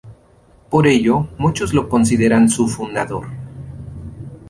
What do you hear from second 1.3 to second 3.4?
muchos lo consideran su fundador.